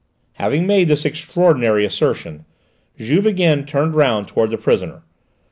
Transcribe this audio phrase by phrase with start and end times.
[0.37, 2.45] Having made this extraordinary assertion,
[2.97, 5.03] Juve again turned round towards the prisoner.